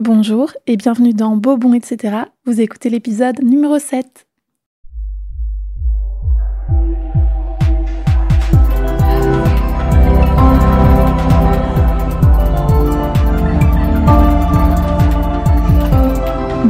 [0.00, 2.18] Bonjour et bienvenue dans Bobon, etc.
[2.46, 4.28] Vous écoutez l'épisode numéro 7.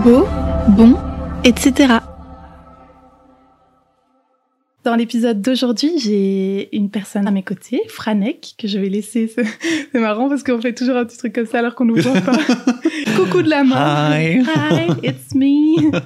[0.02, 0.26] Beau,
[0.70, 0.96] bon,
[1.44, 1.98] etc.
[4.88, 9.30] Dans l'épisode d'aujourd'hui, j'ai une personne à mes côtés, Franek, que je vais laisser.
[9.92, 12.18] C'est marrant parce qu'on fait toujours un petit truc comme ça alors qu'on ne voit
[12.22, 12.32] pas.
[13.14, 14.16] Coucou de la main.
[14.16, 14.38] Hi.
[14.38, 15.92] Hi, it's me.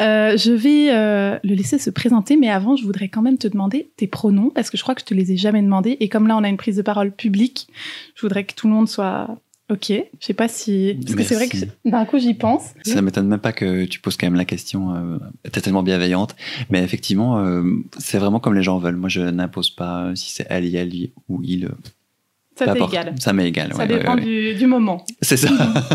[0.00, 3.46] Euh, je vais euh, le laisser se présenter, mais avant, je voudrais quand même te
[3.46, 5.96] demander tes pronoms parce que je crois que je te les ai jamais demandés.
[6.00, 7.68] Et comme là, on a une prise de parole publique,
[8.14, 9.36] je voudrais que tout le monde soit
[9.72, 9.86] OK.
[9.88, 10.98] Je sais pas si.
[11.02, 12.62] Parce que c'est vrai que d'un coup, j'y pense.
[12.84, 14.94] Ça m'étonne même pas que tu poses quand même la question.
[14.94, 15.18] Euh,
[15.50, 16.36] T'es tellement bienveillante.
[16.70, 17.62] Mais effectivement, euh,
[17.98, 18.96] c'est vraiment comme les gens veulent.
[18.96, 20.92] Moi, je n'impose pas euh, si c'est elle, elle
[21.28, 21.64] ou il.
[21.66, 21.70] euh,
[22.58, 23.14] Ça t'est égal.
[23.18, 23.72] Ça m'est égal.
[23.72, 24.52] Ça ouais, dépend ouais, ouais.
[24.52, 25.04] Du, du moment.
[25.22, 25.48] C'est ça.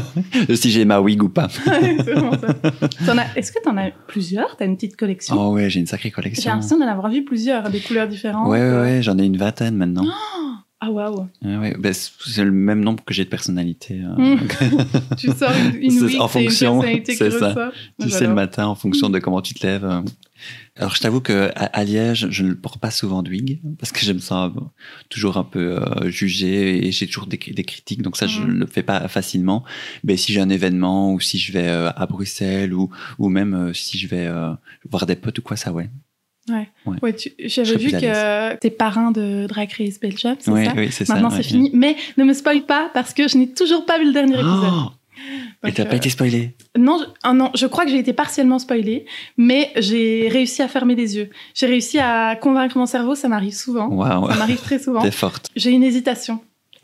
[0.55, 1.47] si j'ai ma wig ou pas.
[3.35, 4.57] Est-ce que tu en as plusieurs?
[4.57, 5.35] T'as une petite collection?
[5.39, 6.51] Oh ouais, j'ai une sacrée J'ai collection.
[6.51, 8.47] l'impression d'en avoir vu plusieurs, des couleurs différentes.
[8.47, 10.05] Ouais, ouais, ouais, j'en ai une vingtaine maintenant.
[10.79, 11.75] Ah waouh Ouais, ouais.
[11.79, 13.99] Ben, c'est le même nombre que j'ai de personnalités.
[14.03, 14.35] euh.
[14.35, 14.47] Mm.
[15.17, 17.71] Tu sors une, wig, en fonction, c'est ça.
[17.99, 19.85] Tu sais le matin en fonction de comment tu te lèves.
[19.85, 20.01] euh.
[20.75, 23.91] Alors je t'avoue que à, à Liège, je ne porte pas souvent de wig parce
[23.91, 24.51] que je me sens
[25.09, 28.51] toujours un peu euh, jugé et j'ai toujours des, des critiques, donc ça je ne
[28.53, 29.63] le fais pas facilement.
[30.03, 33.55] Mais si j'ai un événement ou si je vais euh, à Bruxelles ou ou même
[33.55, 34.31] euh, si je vais
[34.87, 35.89] voir des potes ou quoi, ça ouais.
[36.49, 36.69] Ouais.
[36.85, 36.97] Ouais.
[37.01, 41.05] Ouais, J'avais vu que t'es parrain de Drag Race Belgium, c'est Oui, ça oui, c'est
[41.05, 41.13] ça.
[41.13, 41.69] Maintenant c'est fini.
[41.73, 44.71] Mais ne me spoil pas parce que je n'ai toujours pas vu le dernier épisode.
[44.71, 44.91] Oh
[45.63, 47.97] et Donc, t'as euh, pas été spoilé Non, je, ah non, je crois que j'ai
[47.97, 49.05] été partiellement spoilée,
[49.37, 51.29] mais j'ai réussi à fermer les yeux.
[51.55, 53.89] J'ai réussi à convaincre mon cerveau, ça m'arrive souvent.
[54.05, 55.01] Ça m'arrive très souvent.
[55.03, 55.49] t'es forte.
[55.55, 56.39] J'ai une hésitation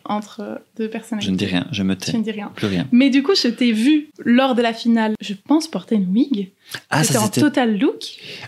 [0.05, 1.27] entre euh, deux personnalités.
[1.27, 2.17] Je ne dis rien, je me Je tais.
[2.17, 2.51] ne dis rien.
[2.55, 2.87] Plus rien.
[2.91, 6.51] Mais du coup, je t'ai vu lors de la finale, je pense, porter une wig.
[6.89, 8.03] Ah, c'était en total look.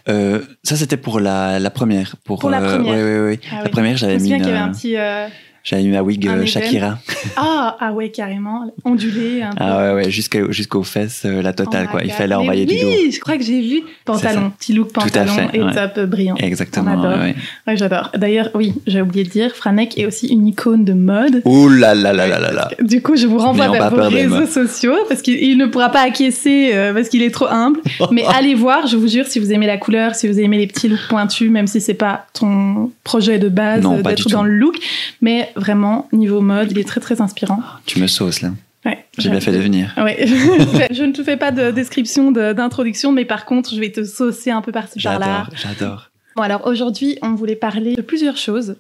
[0.10, 2.16] euh, ça c'était pour la, la première.
[2.24, 2.94] Pour, Pour la euh, première.
[2.96, 3.40] ouais, ouais, ouais.
[3.52, 3.70] Ah La oui.
[3.72, 4.98] première, Je j'avais me mis, souviens une, qu'il y avait un euh, petit.
[4.98, 5.28] euh,
[5.66, 6.46] j'avais mis ma wig euh.
[6.46, 7.00] Shakira.
[7.36, 8.72] Ah, ah ouais, carrément.
[8.84, 9.58] Ondulé, un peu.
[9.60, 12.04] Ah ouais, ouais, jusqu'au- jusqu'aux fesses, euh, la totale, Oh quoi.
[12.04, 12.94] Il fallait envoyer oui, du lourd.
[13.12, 15.74] je crois que j'ai vu pantalon, petit look pantalon fait, et ouais.
[15.74, 16.36] top brillant.
[16.36, 16.92] Exactement.
[16.96, 17.20] On adore.
[17.68, 18.12] ouais, j'adore.
[18.16, 21.42] D'ailleurs, oui, j'ai oublié de dire, Franek est aussi une icône de mode.
[21.46, 22.70] Ouh là là là là là là.
[22.82, 26.02] Du coup, je vous renvoie vers vos réseaux sociaux parce qu'il il ne pourra pas
[26.02, 27.80] acquiescer euh, parce qu'il est trop humble.
[28.12, 30.68] Mais allez voir, je vous jure, si vous aimez la couleur, si vous aimez les
[30.68, 34.46] petits looks pointus, même si c'est pas ton projet de base d'être dans tout.
[34.46, 34.76] le look,
[35.22, 37.60] mais vraiment niveau mode, il est très très inspirant.
[37.86, 38.52] Tu me sauces, là.
[38.86, 39.94] Ouais, J'ai bien fait de venir.
[39.98, 40.26] Ouais.
[40.92, 44.04] je ne te fais pas de description de- d'introduction, mais par contre, je vais te
[44.04, 45.48] saucer un peu par-ci par-là.
[45.50, 46.12] J'adore, j'adore.
[46.36, 48.76] Bon, alors aujourd'hui, on voulait parler de plusieurs choses.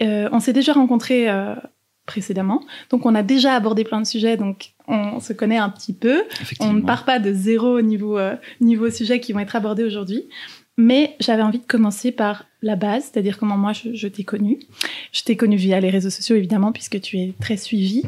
[0.00, 1.54] Euh, on s'est déjà rencontrés euh,
[2.06, 5.92] précédemment, donc on a déjà abordé plein de sujets, donc on se connaît un petit
[5.92, 6.22] peu.
[6.60, 10.24] On ne part pas de zéro niveau, euh, niveau sujet qui vont être abordés aujourd'hui.
[10.82, 14.58] Mais j'avais envie de commencer par la base, c'est-à-dire comment moi je, je t'ai connue.
[15.12, 18.02] Je t'ai connue via les réseaux sociaux évidemment, puisque tu es très suivie.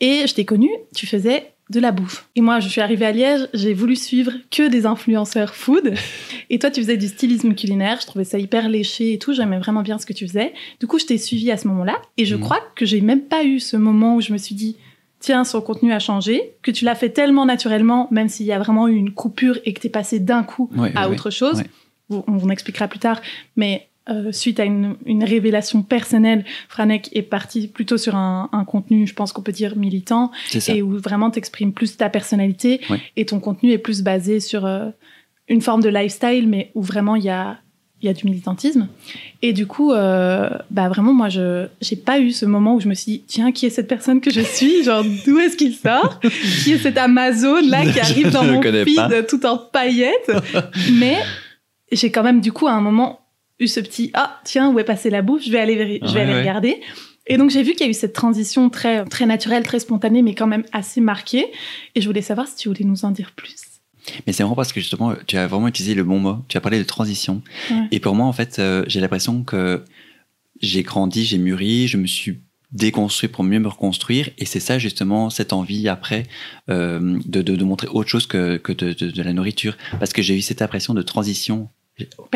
[0.00, 2.28] Et je t'ai connue, tu faisais de la bouffe.
[2.36, 5.94] Et moi, je suis arrivée à Liège, j'ai voulu suivre que des influenceurs food.
[6.50, 9.58] Et toi, tu faisais du stylisme culinaire, je trouvais ça hyper léché et tout, j'aimais
[9.58, 10.52] vraiment bien ce que tu faisais.
[10.80, 12.00] Du coup, je t'ai suivie à ce moment-là.
[12.18, 12.40] Et je Mhm.
[12.40, 14.76] crois que j'ai même pas eu ce moment où je me suis dit,
[15.18, 18.58] tiens, son contenu a changé, que tu l'as fait tellement naturellement, même s'il y a
[18.60, 21.58] vraiment eu une coupure et que t'es passé d'un coup Ouais, à ouais, autre chose.
[21.58, 21.66] ouais.
[22.10, 23.20] On expliquera plus tard,
[23.56, 28.64] mais euh, suite à une, une révélation personnelle, Franek est parti plutôt sur un, un
[28.64, 30.30] contenu, je pense qu'on peut dire militant,
[30.68, 33.00] et où vraiment t'exprimes plus ta personnalité, Ouais.
[33.16, 34.86] et ton contenu est plus basé sur euh,
[35.48, 37.58] une forme de lifestyle, mais où vraiment il y a
[38.02, 38.88] il y a du militantisme.
[39.40, 42.88] Et du coup, euh, bah vraiment, moi, je j'ai pas eu ce moment où je
[42.88, 44.84] me suis dit, tiens, qui est cette personne que je suis?
[44.84, 46.20] Genre, d'où est-ce qu'il sort?
[46.20, 49.22] Qui est cette Amazon là qui arrive dans mon feed pas.
[49.22, 50.30] tout en paillettes?
[51.00, 51.16] Mais
[51.92, 53.20] j'ai quand même, du coup, à un moment,
[53.58, 55.44] eu ce petit, ah, tiens, où est passée la bouffe?
[55.44, 56.40] Je vais aller, je vais aller ouais.
[56.40, 56.80] regarder.
[57.26, 60.22] Et donc, j'ai vu qu'il y a eu cette transition très, très naturelle, très spontanée,
[60.22, 61.46] mais quand même assez marquée.
[61.94, 63.56] Et je voulais savoir si tu voulais nous en dire plus.
[64.26, 66.36] Mais c'est marrant parce que justement, tu as vraiment utilisé le bon mot.
[66.48, 67.42] Tu as parlé de transition.
[67.70, 67.88] Ouais.
[67.90, 69.82] Et pour moi, en fait, euh, j'ai l'impression que
[70.60, 72.38] j'ai grandi, j'ai mûri, je me suis
[72.72, 74.30] déconstruit pour mieux me reconstruire.
[74.38, 76.24] Et c'est ça, justement, cette envie après
[76.68, 79.76] euh, de, de, de montrer autre chose que, que de, la nourriture.
[79.98, 81.68] Parce que j'ai eu cette impression de transition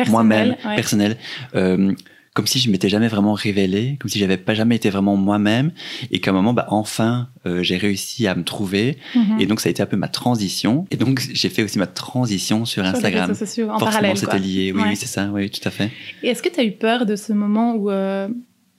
[0.07, 0.75] moi-même, ouais.
[0.75, 1.17] personnelle.
[1.55, 1.93] Euh,
[2.33, 5.71] comme si je m'étais jamais vraiment révélé, comme si j'avais pas jamais été vraiment moi-même,
[6.11, 9.41] et qu'à un moment, bah, enfin, euh, j'ai réussi à me trouver, Mhm.
[9.41, 11.87] et donc ça a été un peu ma transition, et donc j'ai fait aussi ma
[11.87, 13.29] transition sur, Sur les Instagram.
[13.31, 14.17] réseaux sociaux, en Forcément, parallèle.
[14.17, 14.87] c'était lié, oui, Ouais.
[14.91, 15.89] oui, c'est ça, oui, tout à fait.
[16.23, 18.29] Et est-ce que tu as eu peur de ce moment où, euh,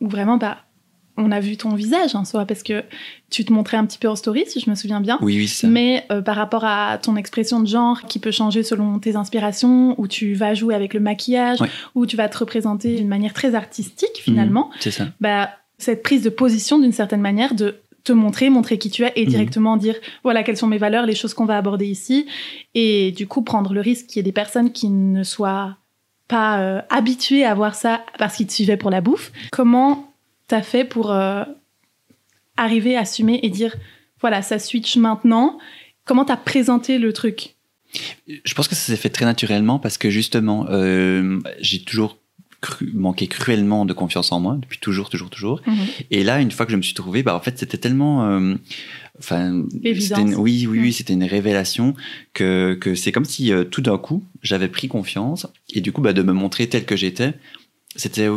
[0.00, 0.56] où vraiment, bah,
[1.16, 2.82] on a vu ton visage en soi parce que
[3.30, 5.18] tu te montrais un petit peu en story, si je me souviens bien.
[5.20, 5.66] Oui, oui, ça.
[5.68, 9.94] Mais euh, par rapport à ton expression de genre qui peut changer selon tes inspirations,
[9.98, 11.58] où tu vas jouer avec le maquillage,
[11.94, 15.08] où tu vas te représenter d'une manière très artistique finalement, C'est ça.
[15.20, 19.12] bah, cette prise de position d'une certaine manière de te montrer, montrer qui tu es
[19.14, 19.28] et Mhm.
[19.30, 19.94] directement dire
[20.24, 22.26] voilà quelles sont mes valeurs, les choses qu'on va aborder ici
[22.74, 25.76] et du coup prendre le risque qu'il y ait des personnes qui ne soient
[26.26, 29.30] pas euh, habituées à voir ça parce qu'ils te suivaient pour la bouffe.
[29.52, 30.11] Comment
[30.52, 31.44] t'as fait pour euh,
[32.56, 33.74] arriver à assumer et dire
[34.20, 35.58] voilà ça switch maintenant.
[36.04, 37.56] Comment t'as présenté le truc?
[38.26, 42.18] Je pense que ça s'est fait très naturellement parce que justement, euh, j'ai toujours
[42.60, 45.62] cru, manqué cruellement de confiance en moi depuis toujours, toujours, toujours.
[46.10, 48.54] Et là, une fois que je me suis trouvé, bah en fait, c'était tellement, euh,
[49.18, 49.64] enfin,
[50.22, 51.94] une- oui, oui, oui, c'était une révélation
[52.34, 56.00] que que c'est comme si euh, tout d'un coup, j'avais pris confiance et du coup,
[56.02, 57.34] bah de me montrer tel que j'étais,
[57.96, 58.28] c'était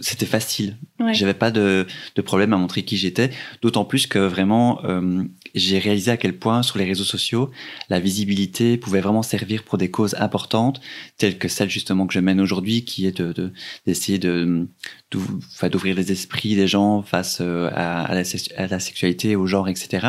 [0.00, 0.76] c'était facile.
[0.98, 1.14] Ouais.
[1.14, 3.30] J'avais pas de, de problème à montrer qui j'étais,
[3.62, 5.22] d'autant plus que vraiment euh,
[5.54, 7.50] j'ai réalisé à quel point sur les réseaux sociaux
[7.88, 10.80] la visibilité pouvait vraiment servir pour des causes importantes
[11.18, 13.52] telles que celle justement que je mène aujourd'hui, qui est de de-
[13.86, 14.66] d'essayer de,
[15.10, 19.46] d'ouvrir les esprits des gens face euh, à, à la, sex- à la sexualité, au
[19.46, 20.08] genre, etc.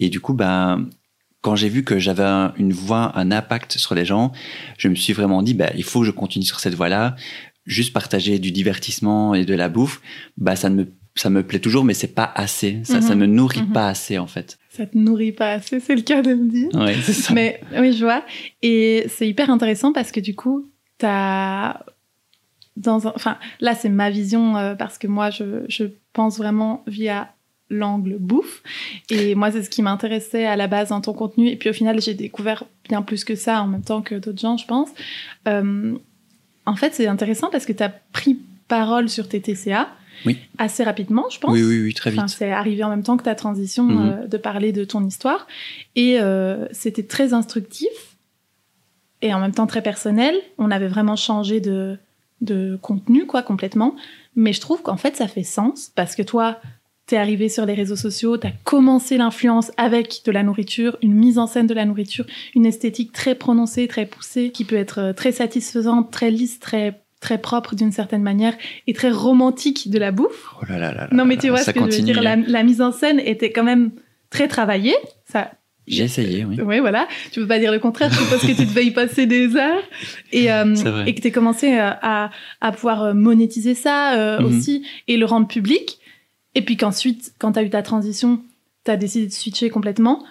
[0.00, 0.88] Et du coup, ben
[1.40, 4.32] quand j'ai vu que j'avais un- une voix, un impact sur les gens,
[4.76, 7.14] je me suis vraiment dit, bah, il faut que je continue sur cette voie-là.
[7.68, 10.00] Juste partager du divertissement et de la bouffe,
[10.36, 12.80] bah, ça ne me, ça me plaît toujours, mais c'est pas assez.
[12.82, 13.20] Ça, ça Mhm.
[13.20, 13.72] me nourrit Mhm.
[13.72, 14.58] pas assez, en fait.
[14.70, 16.68] Ça te nourrit pas assez, c'est le cas de me dire.
[16.74, 17.32] Ouais, c'est ça.
[17.34, 18.24] Mais oui, je vois.
[18.62, 20.68] Et c'est hyper intéressant parce que du coup,
[20.98, 21.80] t'as
[22.76, 23.12] dans un...
[23.16, 27.34] enfin là c'est ma vision euh, parce que moi je, je pense vraiment via
[27.70, 28.62] l'angle bouffe
[29.10, 31.72] et moi c'est ce qui m'intéressait à la base dans ton contenu et puis au
[31.72, 34.90] final j'ai découvert bien plus que ça en même temps que d'autres gens je pense
[35.48, 35.96] Euh,
[36.68, 38.38] en fait c'est intéressant parce que tu as pris
[38.68, 39.88] parole sur tes TCA
[40.26, 40.38] Oui.
[40.58, 42.18] assez rapidement je pense Oui, oui, oui, très vite.
[42.20, 44.10] Enfin, c'est arrivé en même temps que ta transition Mhm.
[44.24, 45.46] euh, de parler de ton histoire.
[45.96, 47.88] Et euh, c'était très instructif
[49.22, 50.34] et en même temps très personnel.
[50.58, 51.98] On avait vraiment changé de,
[52.40, 53.96] de contenu, quoi, complètement.
[54.36, 56.60] Mais je trouve qu'en fait, ça fait sens parce que toi,
[57.08, 61.38] t'es arrivé sur les réseaux sociaux, t'as commencé l'influence avec de la nourriture, une mise
[61.38, 65.12] en scène de la nourriture, une esthétique très prononcée, très poussée, qui peut être euh,
[65.12, 68.54] très satisfaisante, très lisse, très très propre d'une certaine manière
[68.86, 70.52] et très romantique de la bouffe.
[70.62, 72.22] Oh là là là Non, mais tu vois ce que je veux dire.
[72.22, 73.90] La, la mise en scène était quand même
[74.30, 74.94] très travaillée.
[75.24, 75.50] Ça,
[75.88, 76.60] J'ai essayé, oui.
[76.64, 77.08] oui, voilà.
[77.32, 78.10] Tu peux pas dire le contraire.
[78.12, 79.82] Je suppose que tu devais y passer des heures
[80.30, 81.04] et, euh, C'est vrai.
[81.08, 84.44] et que tu commencé euh, à, à pouvoir euh, monétiser ça euh, Mhm.
[84.46, 85.98] aussi et le rendre public.
[86.58, 88.42] Et puis qu'ensuite, quand tu as eu ta transition,
[88.84, 90.24] tu as décidé de switcher complètement.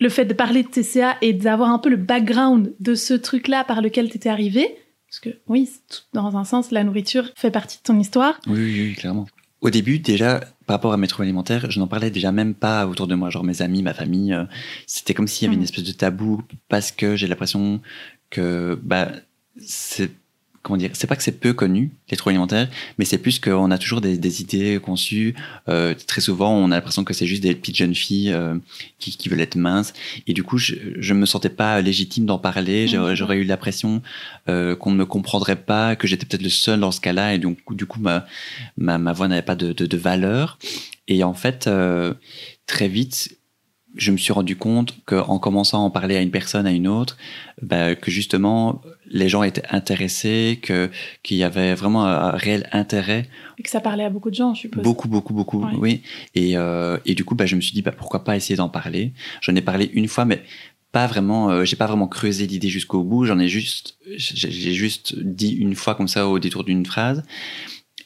[0.00, 3.62] Le fait de parler de TCA et d'avoir un peu le background de ce truc-là
[3.62, 4.66] par lequel tu étais arrivé,
[5.08, 8.40] parce que oui, tout- dans un sens, la nourriture fait partie de ton histoire.
[8.48, 9.26] Oui, oui, oui, clairement.
[9.60, 12.86] Au début, déjà, par rapport à mes troubles alimentaires, je n'en parlais déjà même pas
[12.88, 13.30] autour de moi.
[13.30, 14.44] Genre mes amis, ma famille, euh,
[14.88, 17.80] c'était comme s'il y avait une espèce de tabou parce que j'ai l'impression
[18.30, 19.12] que bah
[19.62, 20.10] c'est
[20.62, 22.68] comment dire, c'est pas que c'est peu connu les troubles alimentaires,
[22.98, 25.34] mais c'est plus qu'on a toujours des, des idées conçues.
[25.68, 28.56] Euh, très souvent, on a l'impression que c'est juste des petites jeunes filles euh,
[28.98, 29.92] qui, qui veulent être minces.
[30.26, 32.88] Et du coup, je, je me sentais pas légitime d'en parler.
[32.88, 33.16] J'aurais, Mhm.
[33.16, 34.02] j'aurais eu l'impression
[34.48, 37.38] euh, qu'on ne me comprendrait pas, que j'étais peut-être le seul dans ce cas-là, et
[37.38, 38.26] donc du coup, ma,
[38.76, 40.58] ma, ma voix n'avait pas de, de, de valeur.
[41.08, 42.14] Et en fait, euh,
[42.66, 43.36] très vite,
[43.96, 46.86] je me suis rendu compte qu'en commençant à en parler à une personne, à une
[46.86, 47.16] autre,
[47.60, 50.90] bah, que justement, les gens étaient intéressés, que
[51.22, 54.54] qu'il y avait vraiment un, réel intérêt Et que ça parlait à beaucoup de gens,
[54.54, 54.82] je suppose.
[54.82, 55.72] Beaucoup, beaucoup, beaucoup, Ouais.
[55.76, 56.02] oui.
[56.34, 58.68] Et, euh, et du coup, bah, je me suis dit, bah, pourquoi pas essayer d'en
[58.68, 59.12] parler.
[59.40, 60.42] J'en ai parlé une fois, mais
[60.92, 63.24] pas vraiment, euh, j'ai pas vraiment creusé l'idée jusqu'au bout.
[63.24, 67.22] J'en ai juste, j'ai juste dit une fois comme ça au détour d'une phrase.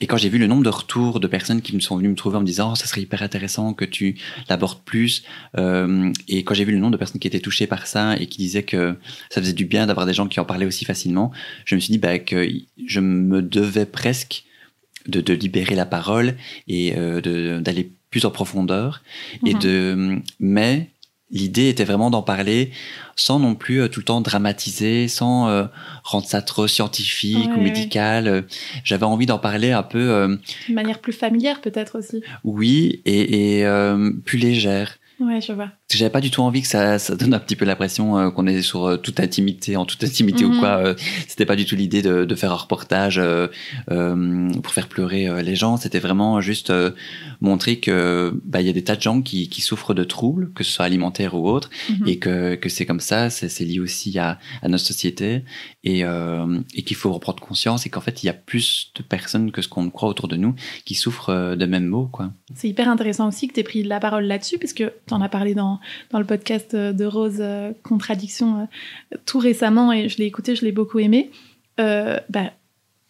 [0.04, 2.14] Et quand j'ai vu le nombre de retours de personnes qui me sont venues me
[2.14, 4.16] trouver en me disant, oh, ça serait hyper intéressant que tu
[4.50, 5.22] l'abordes plus.
[5.56, 8.26] Euh, et quand j'ai vu le nombre de personnes qui étaient touchées par ça et
[8.26, 8.96] qui disaient que
[9.30, 11.32] ça faisait du bien d'avoir des gens qui en parlaient aussi facilement,
[11.64, 12.46] je me suis dit bah, que
[12.86, 14.44] je me devais presque
[15.06, 16.34] de, de libérer la parole
[16.68, 19.02] et euh, d'aller plus en profondeur.
[19.46, 19.60] Et Mhm.
[19.60, 20.90] de, mais
[21.34, 22.70] l'idée était vraiment d'en parler
[23.16, 25.64] sans non plus euh, tout le temps dramatiser, sans euh,
[26.02, 28.26] rendre ça trop scientifique Ouais, ou médical.
[28.26, 28.42] Euh,
[28.84, 30.38] J'avais envie d'en parler un peu,
[30.68, 32.22] De manière plus familière, peut-être aussi.
[32.44, 33.66] oui, et, et
[34.24, 34.96] plus légère.
[35.20, 35.70] Ouais, je vois.
[35.94, 38.30] Que j'avais pas du tout envie que ça, ça donne un petit peu l'impression euh,
[38.30, 40.58] qu'on est sur euh, toute intimité, en toute intimité ou Mhm.
[40.60, 40.68] quoi.
[40.78, 40.94] Euh,
[41.28, 43.48] C'était pas du tout l'idée de, de faire un reportage euh,
[43.90, 45.76] euh, pour faire pleurer les gens.
[45.76, 46.72] C'était vraiment juste
[47.40, 50.52] montrer que bah il y a des tas de gens qui, qui souffrent de troubles,
[50.54, 52.08] que ce soit alimentaires ou autres, Mhm.
[52.08, 53.30] et que, que c'est comme ça.
[53.30, 55.44] C'est lié aussi à, à notre société
[55.84, 59.50] et, et qu'il faut reprendre conscience et qu'en fait il y a plus de personnes
[59.52, 62.30] que ce qu'on croit autour de nous qui souffrent de mêmes maux, quoi.
[62.54, 65.20] C'est hyper intéressant aussi que tu aies pris la parole là-dessus, parce que tu en
[65.20, 65.80] as parlé dans,
[66.10, 68.60] dans le podcast euh, de Rose euh, Contradiction
[69.12, 71.30] euh, tout récemment, et je l'ai écouté, je l'ai beaucoup aimé.
[71.78, 72.52] Bah,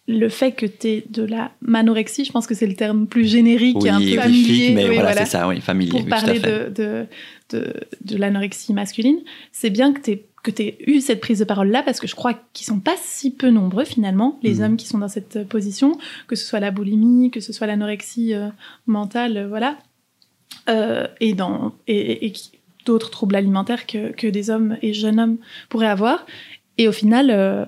[0.06, 3.26] le fait que tu aies de la manorexie, je pense que c'est le terme plus
[3.26, 4.70] générique et un peu oui, familier.
[4.74, 5.24] mais oui, voilà, voilà.
[5.24, 5.90] c'est ça, oui, familier.
[5.92, 7.06] pour oui, parler de, de,
[7.50, 7.72] de,
[8.04, 9.18] de l'anorexie masculine,
[9.52, 12.34] c'est bien que tu que aies eu cette prise de parole-là, parce que je crois
[12.52, 14.62] qu'ils sont pas si peu nombreux finalement, les Mhm.
[14.62, 18.34] hommes qui sont dans cette position, que ce soit la boulimie, que ce soit l'anorexie
[18.34, 18.48] euh,
[18.86, 19.78] mentale, euh, voilà,
[20.68, 22.32] Euh, et, dans, et, et-
[22.84, 25.36] d'autres troubles alimentaires que, que des hommes et jeunes hommes
[25.68, 26.26] pourraient avoir.
[26.78, 27.64] Et au final, euh,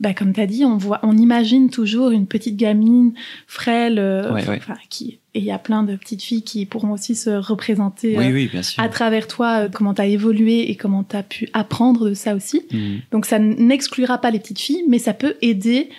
[0.00, 3.12] bah, comme tu as dit, on, voit, on imagine toujours une petite gamine
[3.46, 4.56] frêle, euh, Ouais, ouais.
[4.56, 8.16] enfin, qui, et il y a plein de petites filles qui pourront aussi se représenter
[8.18, 8.82] Oui, euh, oui, bien sûr.
[8.82, 12.14] à travers toi, euh, comment tu as évolué et comment tu as pu apprendre de
[12.14, 12.62] ça aussi.
[12.72, 13.00] Mhm.
[13.12, 15.90] Donc ça n'exclura pas les petites filles, mais ça peut aider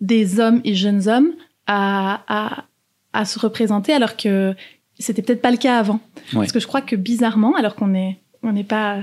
[0.00, 1.32] des hommes et jeunes hommes
[1.66, 2.64] à, à,
[3.12, 4.54] à se représenter alors que
[4.98, 6.00] c'était peut-être pas le cas avant.
[6.32, 6.40] Ouais.
[6.40, 8.98] Parce que je crois que bizarrement, alors qu'on est on n'est pas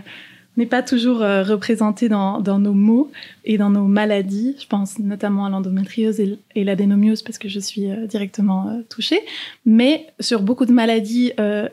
[0.55, 3.11] on n'est pas toujours euh, représenté dans, dans nos mots
[3.43, 4.55] et dans nos maladies.
[4.59, 8.81] Je pense notamment à l'endométriose et, et l'adénomiose parce que je suis euh, directement euh,
[8.87, 9.19] touchée.
[9.65, 11.67] Mais sur beaucoup de maladies euh,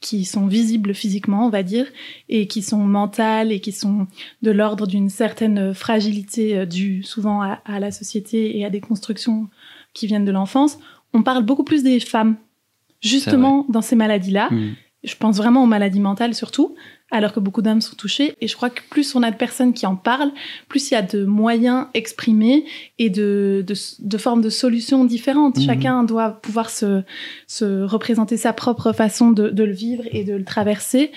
[0.00, 1.86] qui sont visibles physiquement, on va dire,
[2.28, 4.06] et qui sont mentales et qui sont
[4.42, 9.48] de l'ordre d'une certaine fragilité due souvent à, à la société et à des constructions
[9.94, 10.78] qui viennent de l'enfance,
[11.14, 12.36] on parle beaucoup plus des femmes,
[13.00, 14.48] justement dans ces maladies-là.
[14.50, 14.74] Mhm.
[15.04, 16.74] Je pense vraiment aux maladies mentales surtout,
[17.12, 18.34] alors que beaucoup d'hommes sont touchés.
[18.40, 20.32] Et je crois que plus on a de personnes qui en parlent,
[20.68, 22.64] plus il y a de moyens exprimés
[22.98, 25.56] et de, de, de formes de solutions différentes.
[25.58, 25.64] Mhm.
[25.64, 27.02] Chacun doit pouvoir se,
[27.46, 31.12] se représenter sa propre façon de, de le vivre et de le traverser.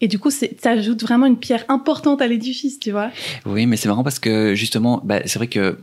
[0.00, 3.10] Et du coup, ça ajoute vraiment une pierre importante à l'édifice, tu vois.
[3.46, 5.78] Oui, mais c'est marrant parce que justement, bah, c'est vrai que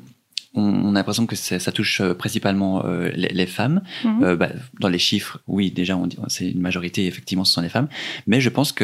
[0.56, 3.82] on, a l'impression que ça touche euh, principalement euh, les, les femmes.
[4.04, 4.24] Mhm.
[4.24, 4.50] Euh, bah,
[4.80, 7.88] dans les chiffres, oui, déjà, c'est une majorité, effectivement, ce sont les femmes.
[8.28, 8.84] Mais je pense que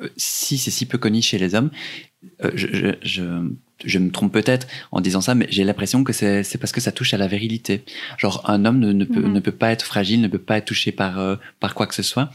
[0.00, 1.70] euh, si c'est si peu connu chez les hommes,
[2.54, 3.22] je, je, je,
[3.84, 6.92] je me trompe peut-être en disant ça, mais j'ai l'impression que c'est parce que ça
[6.92, 7.84] touche à la virilité.
[8.18, 9.32] Genre, un homme ne, ne, peut, Mhm.
[9.32, 12.02] ne peut pas être fragile, ne peut pas être touché par, par quoi que ce
[12.02, 12.30] soit.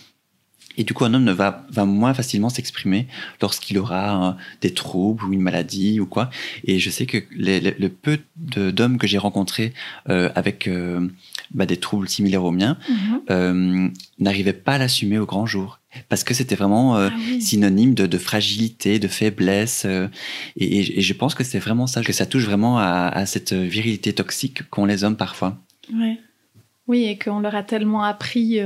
[0.77, 3.07] Et du coup, un homme ne va, va moins facilement s'exprimer
[3.41, 6.29] lorsqu'il aura euh, des troubles ou une maladie ou quoi.
[6.63, 9.73] Et je sais que le peu d'hommes que j'ai rencontrés
[10.09, 11.07] euh, avec euh,
[11.53, 12.77] bah, des troubles similaires aux miens
[13.29, 13.91] Mhm.
[14.19, 15.79] n'arrivaient pas à l'assumer au grand jour.
[16.07, 17.41] Parce que c'était vraiment Ah oui.
[17.41, 19.85] synonyme de, de fragilité, de faiblesse.
[20.55, 24.13] et, je pense que c'est vraiment ça, que ça touche vraiment à, à cette virilité
[24.13, 25.57] toxique qu'ont les hommes parfois.
[25.93, 26.17] Ouais.
[26.87, 28.59] Oui, et qu'on leur a tellement appris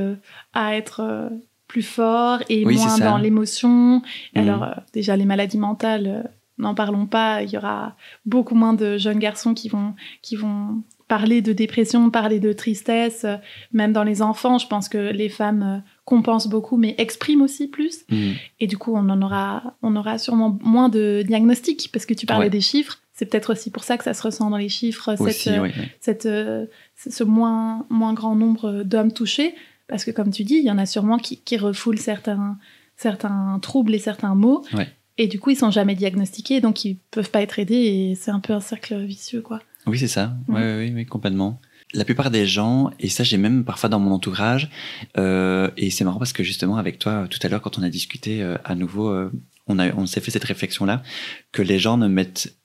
[0.54, 1.30] à être
[1.76, 4.02] plus forts et Oui, moins dans l'émotion.
[4.34, 4.42] Mhm.
[4.42, 6.28] Alors, euh, déjà, les maladies mentales, euh,
[6.58, 7.44] n'en parlons pas.
[7.44, 12.10] Il y aura beaucoup moins de jeunes garçons qui vont, qui vont parler de dépression,
[12.10, 13.26] parler de tristesse.
[13.26, 13.36] euh,
[13.74, 18.06] même dans les enfants, je pense que les femmes compensent beaucoup, mais expriment aussi plus.
[18.10, 18.34] Mhm.
[18.62, 22.26] Et du coup, on en aura, on aura sûrement moins de diagnostics, parce que tu
[22.26, 22.50] parlais Ouais.
[22.50, 23.00] des chiffres.
[23.12, 25.72] C'est peut-être aussi pour ça que ça se ressent dans les chiffres, Aussi, cette, oui,
[25.78, 25.84] oui.
[26.00, 29.56] cette, ce ce moins, moins grand nombre d'hommes touchés,
[29.88, 32.58] parce que comme tu dis, il y en a sûrement qui, qui refoulent certains,
[32.98, 34.90] certains troubles et certains maux, Ouais.
[35.18, 38.32] et du coup ils sont jamais diagnostiqués, donc ils peuvent pas être aidés, et c'est
[38.32, 39.62] un peu un cercle vicieux, quoi.
[39.88, 40.36] Oui, c'est ça.
[40.48, 40.56] Mhm.
[40.56, 41.60] Oui, oui, oui, complètement.
[41.94, 44.70] La plupart des gens, et ça j'ai même parfois dans mon entourage,
[45.18, 47.90] euh, et c'est marrant parce que justement avec toi tout à l'heure quand on a
[47.90, 49.32] discuté euh, à nouveau, euh,
[49.68, 51.04] on, a, on s'est fait cette réflexion-là,
[51.52, 52.56] que les gens ne mettent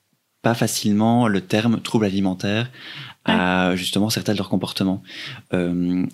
[0.43, 2.71] pas facilement le terme trouble alimentaire
[3.27, 5.03] à justement certains de leurs comportements.
[5.53, 6.07] Euh,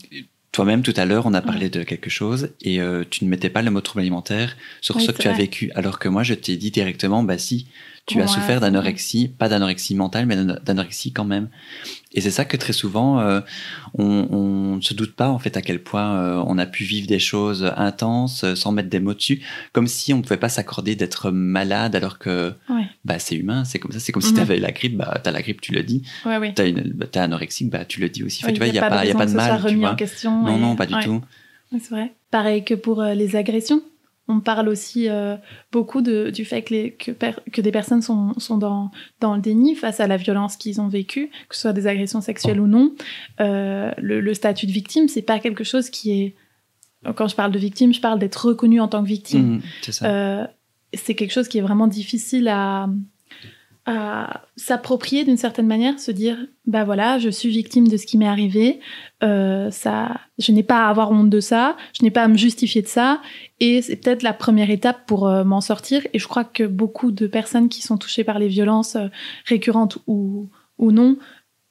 [0.56, 3.50] Toi-même, tout à l'heure, on a parlé de quelque chose et euh, tu ne mettais
[3.50, 5.70] pas le mot trouble alimentaire sur Oui, ce que tu as vécu.
[5.74, 7.66] Alors que moi, je t'ai dit directement, bah si,
[8.06, 11.48] tu as souffert d'anorexie, pas d'anorexie mentale, mais d'ano- d'anorexie quand même.
[12.12, 13.40] Et c'est ça que très souvent, euh,
[13.94, 17.06] on, ne se doute pas en fait à quel point euh, on a pu vivre
[17.06, 20.48] des choses intenses euh, sans mettre des mots dessus, comme si on ne pouvait pas
[20.48, 24.00] s'accorder d'être malade alors que Ouais, bah, c'est humain, c'est comme ça.
[24.00, 24.36] C'est comme si Mhm.
[24.36, 26.02] tu avais la grippe, bah, tu as la grippe, tu le dis.
[26.24, 26.54] ouais, ouais.
[26.54, 26.62] Tu
[27.18, 28.44] as, anorexique, bah, tu le dis aussi.
[28.44, 29.60] Enfin, il n'y a, pas, y a raison pas que de mal.
[29.60, 29.90] Tu remis vois.
[29.92, 30.42] en question.
[30.42, 31.22] Non, et- non, pas du tout.
[31.72, 32.14] C'est vrai.
[32.30, 33.82] Pareil que pour euh, les agressions.
[34.28, 35.36] On parle aussi euh,
[35.70, 38.90] beaucoup de, du fait que, les, que, per- que des personnes sont, sont dans,
[39.20, 42.20] dans le déni face à la violence qu'ils ont vécue, que ce soit des agressions
[42.20, 42.92] sexuelles ou non.
[43.40, 46.34] Euh, le, le statut de victime, c'est pas quelque chose qui est
[47.14, 49.60] quand je parle de victime, je parle d'être reconnue en tant que victime.
[49.82, 50.06] C'est ça.
[50.06, 50.46] Euh,
[50.92, 52.88] c'est quelque chose qui est vraiment difficile à,
[53.86, 58.18] à s'approprier d'une certaine manière, se dire bah voilà, je suis victime de ce qui
[58.18, 58.80] m'est arrivé,
[59.22, 62.36] euh, ça, je n'ai pas à avoir honte de ça, je n'ai pas à me
[62.36, 63.22] justifier de ça,
[63.60, 66.04] et c'est peut-être la première étape pour euh, m'en sortir.
[66.12, 69.06] Et je crois que beaucoup de personnes qui sont touchées par les violences euh,
[69.44, 71.16] récurrentes ou, ou non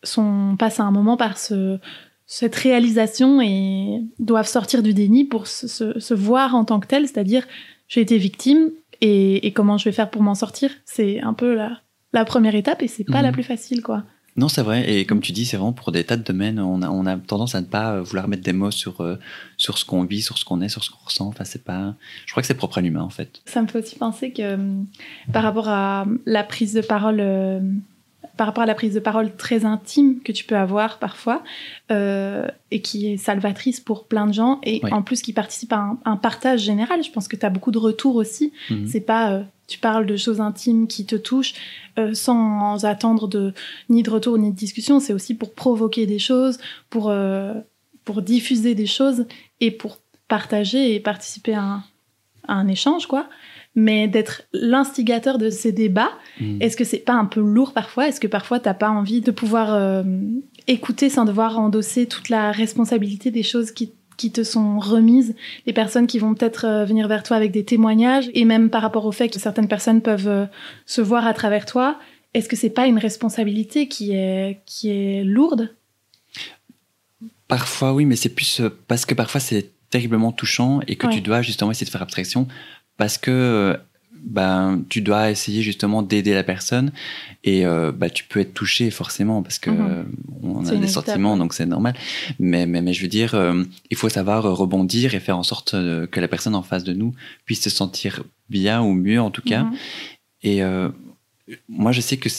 [0.03, 1.79] sont passent à un moment par ce,
[2.25, 6.87] cette réalisation et doivent sortir du déni pour se, se, se voir en tant que
[6.87, 7.45] tel, c'est-à-dire
[7.89, 10.71] j'ai été victime et, et, comment je vais faire pour m'en sortir?
[10.85, 11.81] C'est un peu la,
[12.13, 13.23] la première étape et c'est pas Mhm.
[13.25, 14.03] la plus facile, quoi.
[14.37, 14.91] Non, c'est vrai.
[14.93, 16.59] Et comme tu dis, c'est vraiment pour des tas de domaines.
[16.59, 19.17] On a, on a tendance à ne pas vouloir mettre des mots sur, euh,
[19.55, 21.27] sur ce qu'on vit, sur ce qu'on est, sur ce qu'on ressent.
[21.27, 21.95] Enfin, c'est pas.
[22.25, 23.41] Je crois que c'est propre à l'humain, en fait.
[23.45, 24.87] Ça me fait aussi penser que hum,
[25.31, 27.61] par rapport à la prise de parole, euh,
[28.35, 31.41] par rapport à la prise de parole très intime que tu peux avoir parfois,
[31.91, 34.91] euh, et qui est salvatrice pour plein de gens, et Oui.
[34.91, 37.01] en plus qui participe à un, un partage général.
[37.05, 38.51] Je pense que tu as beaucoup de retours aussi.
[38.69, 38.85] Mhm.
[38.87, 41.53] C'est pas euh, tu parles de choses intimes qui te touchent
[41.97, 43.53] euh, sans attendre de
[43.89, 44.99] ni de retour ni de discussion.
[44.99, 46.57] C'est aussi pour provoquer des choses,
[46.89, 47.53] pour euh,
[48.03, 49.25] pour diffuser des choses
[49.61, 51.83] et pour partager et participer à un,
[52.47, 53.27] à un échange, quoi.
[53.73, 56.61] Mais d'être l'instigateur de ces débats, Mhm.
[56.61, 58.07] est-ce que c'est pas un peu lourd parfois?
[58.07, 60.03] Est-ce que parfois t'as pas envie de pouvoir euh,
[60.67, 65.73] écouter sans devoir endosser toute la responsabilité des choses qui, qui te sont remises Les
[65.73, 69.05] personnes qui vont peut-être euh, venir vers toi avec des témoignages et même par rapport
[69.05, 70.45] au fait que certaines personnes peuvent euh,
[70.85, 71.99] se voir à travers toi,
[72.33, 75.73] est-ce que c'est pas une responsabilité qui est, qui est lourde?
[77.47, 81.13] Parfois, oui, mais c'est plus euh, parce que parfois c'est terriblement touchant et que Ouais.
[81.13, 82.47] tu dois justement essayer de faire abstraction
[82.97, 83.77] parce que
[84.23, 86.91] ben, tu dois essayer justement d'aider la personne
[87.43, 89.87] et euh, bah, tu peux être touché forcément parce que Mhm.
[89.89, 90.03] euh,
[90.43, 91.93] on a des sentiments donc c'est normal.
[92.39, 95.71] Mais, mais, mais je veux dire, euh, il faut savoir rebondir et faire en sorte
[95.71, 97.13] que la personne en face de nous
[97.45, 99.63] puisse se sentir bien ou mieux en tout cas.
[99.63, 99.73] Mhm.
[100.43, 100.89] Et euh,
[101.69, 102.29] moi, je sais que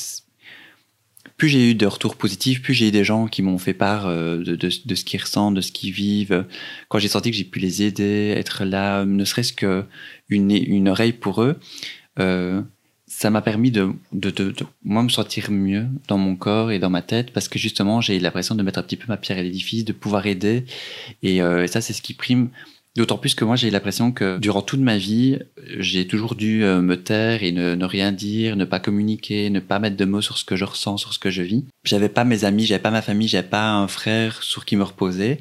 [1.36, 4.06] plus j'ai eu de retours positifs, plus j'ai eu des gens qui m'ont fait part
[4.06, 6.46] euh, de, ce qu'ils ressentent, de ce qu'ils vivent.
[6.88, 9.84] Quand j'ai senti que j'ai pu les aider, être là, ne serait-ce que
[10.28, 11.58] une, oreille pour eux,
[12.18, 12.62] euh,
[13.06, 16.78] ça m'a permis de, de, de, de, moi me sentir mieux dans mon corps et
[16.78, 19.16] dans ma tête parce que justement j'ai eu l'impression de mettre un petit peu ma
[19.16, 20.64] pierre à l'édifice, de pouvoir aider.
[21.22, 22.48] Et, euh, et ça, c'est ce qui prime.
[22.96, 25.38] D'autant plus que moi, j'ai l'impression que durant toute ma vie,
[25.78, 29.60] j'ai toujours dû euh, me taire et ne, ne rien dire, ne pas communiquer, ne
[29.60, 31.64] pas mettre de mots sur ce que je ressens, sur ce que je vis.
[31.84, 34.82] J'avais pas mes amis, j'avais pas ma famille, j'avais pas un frère sur qui me
[34.82, 35.40] reposer.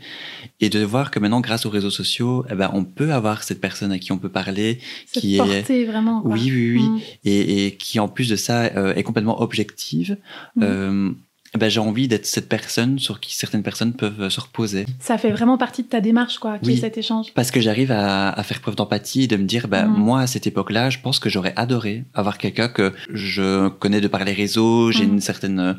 [0.60, 3.62] Et de voir que maintenant, grâce aux réseaux sociaux, eh ben, on peut avoir cette
[3.62, 6.22] personne à qui on peut parler, Cette qui est, portée vraiment.
[6.22, 6.32] quoi.
[6.32, 7.00] oui, oui, oui, Mhm.
[7.26, 10.18] et, et qui en plus de ça euh, est complètement objective.
[10.56, 10.64] Mhm.
[10.64, 11.12] Euh,
[11.58, 14.86] ben, j'ai envie d'être cette personne sur qui certaines personnes peuvent euh, se reposer.
[15.00, 16.74] Ça fait vraiment partie de ta démarche, quoi, qui Oui.
[16.74, 17.34] est cet échange.
[17.34, 19.98] Parce que j'arrive à, à faire preuve d'empathie et de me dire, bah, Mhm.
[19.98, 24.08] moi, à cette époque-là, je pense que j'aurais adoré avoir quelqu'un que je connais de
[24.08, 25.14] par les réseaux, j'ai Mhm.
[25.14, 25.74] une certaine euh,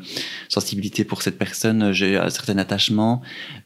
[0.49, 3.21] sensibilité pour cette personne, j'ai un certain attachement,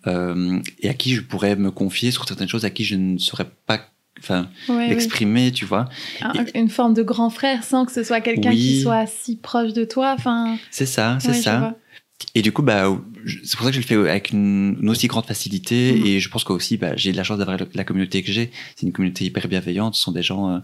[0.08, 3.18] euh, et à qui je pourrais me confier sur certaines choses à qui je ne
[3.18, 3.80] saurais pas
[4.20, 4.90] enfin, Ouais, oui.
[4.90, 5.86] l'exprimer, tu vois.
[6.22, 8.58] Un- Une forme de grand frère sans que ce soit quelqu'un Oui.
[8.58, 10.14] qui soit si proche de toi.
[10.16, 11.76] Enfin, C'est ça, c'est ouais, ça.
[12.36, 12.98] Et du coup, bah,
[13.44, 15.94] c'est pour ça que je le fais avec une, une aussi grande facilité.
[15.94, 16.06] Mhm.
[16.06, 18.52] Et je pense qu'aussi, bah, j'ai de la chance d'avoir la communauté que j'ai.
[18.76, 19.96] C'est une communauté hyper bienveillante.
[19.96, 20.62] Ce sont des gens,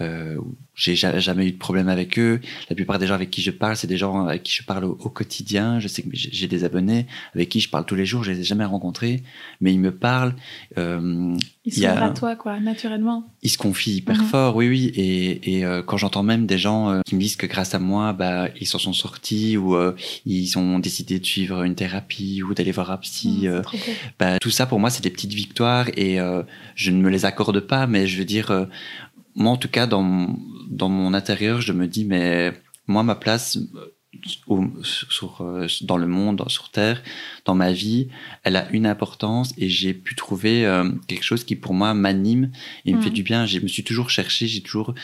[0.00, 0.38] euh,
[0.74, 2.40] j'ai ja- jamais eu de problème avec eux.
[2.68, 4.84] La plupart des gens avec qui je parle, c'est des gens avec qui je parle
[4.84, 5.78] au, au quotidien.
[5.78, 8.24] Je sais que j'ai des abonnés avec qui je parle tous les jours.
[8.24, 9.22] Je les ai jamais rencontrés,
[9.60, 10.34] mais ils me parlent.
[10.78, 13.24] Euh, Il Il y a- s'ouvre à toi, quoi, naturellement.
[13.42, 14.24] ils se confient hyper Mhm.
[14.28, 14.92] fort, oui, oui.
[14.96, 17.78] Et, et euh, quand j'entends même des gens euh, qui me disent que grâce à
[17.78, 19.94] moi, bah, ils s'en sont sortis ou euh,
[20.26, 23.78] ils ont décidé de suivre une thérapie ou d'aller voir un psy, Mm, euh, beau.
[24.18, 26.18] bah, tout ça pour moi, c'est des petites victoires et
[26.74, 28.66] je ne me les accorde pas, mais je veux dire,
[29.34, 30.38] moi en tout cas, dans mon,
[30.70, 32.52] dans mon intérieur, je me dis, mais
[32.86, 33.86] moi, ma place euh,
[34.46, 37.02] au- sur, euh, dans le monde, sur Terre,
[37.44, 38.08] dans ma vie,
[38.44, 42.50] elle a une importance et j'ai pu trouver euh, quelque chose qui pour moi m'anime
[42.84, 43.02] et me Mhm.
[43.02, 43.44] fait du bien.
[43.46, 44.94] Je me suis toujours cherché, j'ai toujours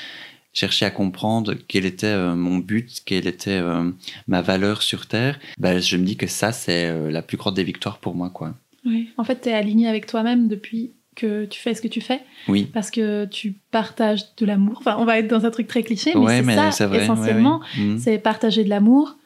[0.53, 3.91] cherché à comprendre quel était euh, mon but, quelle était euh,
[4.29, 5.39] ma valeur sur Terre.
[5.59, 8.55] Bah, je me dis que ça, c'est la plus grande des victoires pour moi, quoi.
[8.87, 9.11] Oui.
[9.19, 12.21] En fait, tu es aligné avec toi-même depuis que tu fais ce que tu fais
[12.49, 12.65] Oui.
[12.73, 14.77] parce que tu partages de l'amour.
[14.79, 17.03] Enfin, on va être dans un truc très cliché, mais ouais, c'est ça, vrai.
[17.05, 17.61] essentiellement.
[17.79, 17.85] ouais.
[17.85, 17.99] Mhm.
[17.99, 19.17] C'est partager de l'amour,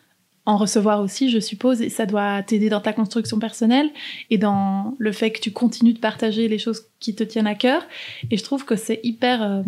[0.47, 3.89] en recevoir aussi, je suppose, et ça doit t'aider dans ta construction personnelle
[4.31, 7.55] et dans le fait que tu continues de partager les choses qui te tiennent à
[7.55, 7.83] cœur.
[8.31, 9.63] Et je trouve que c'est hyper, euh,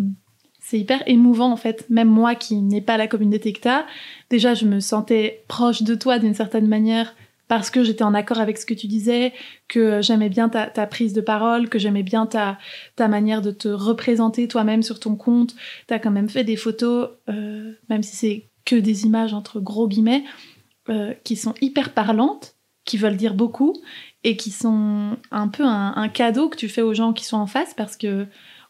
[0.59, 1.85] c'est hyper émouvant en fait.
[1.89, 3.85] Même moi qui n'ai pas la communauté que t'as,
[4.29, 7.15] déjà je me sentais proche de toi d'une certaine manière
[7.47, 9.33] parce que j'étais en accord avec ce que tu disais,
[9.67, 12.57] que j'aimais bien ta, prise de parole, que j'aimais bien ta,
[13.07, 15.55] manière de te représenter toi-même sur ton compte.
[15.87, 19.59] Tu as quand même fait des photos, euh, même si c'est que des images entre
[19.59, 20.23] gros guillemets,
[20.89, 23.73] euh, qui sont hyper parlantes, qui veulent dire beaucoup
[24.23, 27.47] et qui sont un peu un, cadeau que tu fais aux gens qui sont en
[27.47, 28.25] face parce que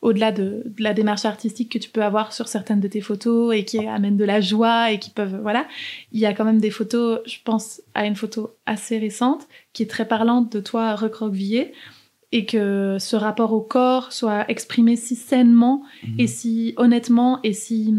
[0.08, 3.66] au-delà de, la démarche artistique que tu peux avoir sur certaines de tes photos et
[3.66, 5.68] qui amènent de la joie et qui peuvent voilà
[6.14, 9.84] il y a quand même des photos je pense à une photo assez récente qui
[9.84, 11.74] est très parlante de toi recroquevillé
[12.32, 16.20] et que ce rapport au corps soit exprimé si sainement mhm.
[16.20, 17.94] et si honnêtement et si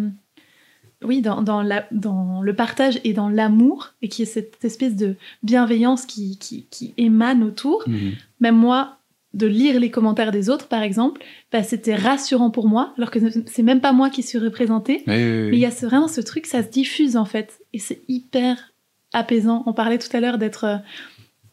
[1.05, 4.97] oui, dans, dans, la, dans le partage et dans l'amour, et qui est cette espèce
[4.97, 7.85] de bienveillance qui, qui, qui émane autour.
[7.87, 8.14] Mhm.
[8.40, 8.97] Même moi,
[9.38, 13.18] de lire les commentaires des autres, par exemple, bah, c'était rassurant pour moi, alors que
[13.46, 15.03] c'est même pas moi qui suis représentée.
[15.07, 18.74] Mais il y a vraiment ce truc, ça se diffuse en fait, et c'est hyper
[19.14, 19.62] apaisant.
[19.66, 20.77] On parlait tout à l'heure d'être euh,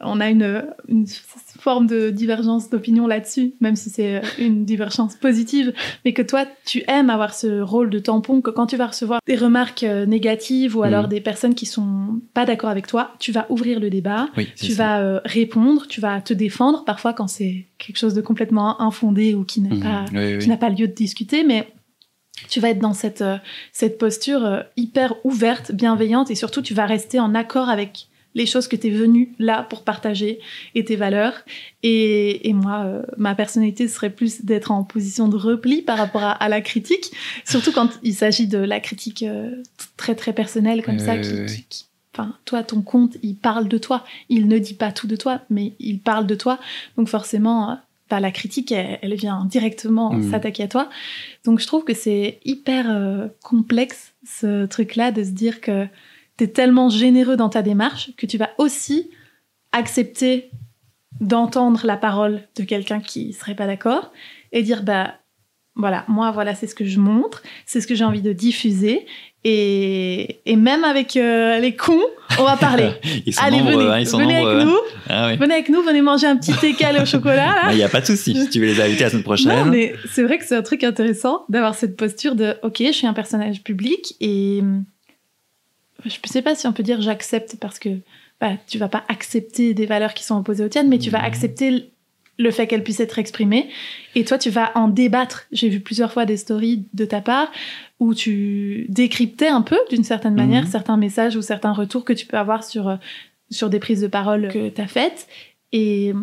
[0.01, 0.63] on a une,
[1.59, 6.83] forme de divergence d'opinion là-dessus, même si c'est une divergence positive, mais que toi, tu
[6.87, 10.75] aimes avoir ce rôle de tampon, que quand tu vas recevoir des remarques euh, négatives
[10.75, 11.09] ou alors mm.
[11.09, 15.01] des personnes qui sont pas d'accord avec toi, tu vas ouvrir le débat, tu vas
[15.01, 19.43] euh, répondre, tu vas te défendre, parfois quand c'est quelque chose de complètement infondé ou
[19.43, 20.49] qui n'a mm.
[20.49, 21.67] pas, pas lieu de discuter, mais
[22.49, 23.37] tu vas être dans cette, euh,
[23.71, 28.67] cette posture hyper ouverte, bienveillante, et surtout, tu vas rester en accord avec les choses
[28.67, 30.39] que tu es venu là pour partager
[30.75, 31.33] et tes valeurs.
[31.81, 36.49] Et, moi, euh, ma personnalité serait plus d'être en position de repli par rapport à,
[36.49, 37.11] la critique,
[37.45, 39.63] surtout quand il s'agit de la critique euh,
[39.97, 44.03] très très personnelle comme ça, qui, enfin, toi, ton compte, il parle de toi.
[44.29, 46.59] Il ne dit pas tout de toi, mais il parle de toi.
[46.97, 47.75] Donc forcément, euh,
[48.09, 50.31] bah, la critique, elle, vient directement mmh.
[50.31, 50.89] s'attaquer à toi.
[51.45, 55.87] Donc je trouve que c'est hyper complexe ce truc-là de se dire que
[56.37, 59.09] tu es tellement généreux dans ta démarche que tu vas aussi
[59.71, 60.49] accepter
[61.21, 64.11] d'entendre la parole de quelqu'un qui serait pas d'accord
[64.51, 65.15] et dire bah
[65.77, 69.05] voilà, moi voilà, c'est ce que je montre, c'est ce que j'ai envie de diffuser
[69.43, 72.01] et, et même avec euh, les cons,
[72.39, 72.89] on va parler.
[73.37, 74.77] Allez, venez, hein, venez avec nous.
[75.07, 77.71] Ah venez avec nous, venez manger un petit thé calé au chocolat.
[77.71, 79.65] Il n'y a pas de souci, si tu veux les inviter la semaine prochaine.
[79.65, 82.91] Non, mais c'est vrai que c'est un truc intéressant d'avoir cette posture de OK, je
[82.91, 84.63] suis un personnage public et
[86.05, 87.89] je ne sais pas si on peut dire j'accepte parce que
[88.39, 91.21] bah, tu vas pas accepter des valeurs qui sont opposées aux tiennes, mais tu vas
[91.21, 91.25] mmh.
[91.25, 91.91] accepter
[92.37, 93.69] le fait qu'elles puissent être exprimées
[94.13, 95.45] et toi tu vas en débattre.
[95.51, 97.51] J'ai vu plusieurs fois des stories de ta part
[97.99, 100.37] où tu décryptais un peu d'une certaine mmh.
[100.37, 102.97] manière certains messages ou certains retours que tu peux avoir sur euh,
[103.49, 105.27] sur des prises de parole que tu as faites
[105.71, 106.13] et